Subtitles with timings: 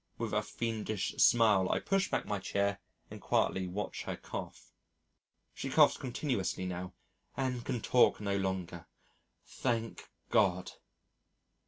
[0.17, 2.79] With a fiendish smile I push back my chair,
[3.11, 4.73] and quietly watch her cough....
[5.53, 6.93] She coughs continuously now
[7.37, 8.87] and can talk no longer.
[9.45, 10.71] Thank God!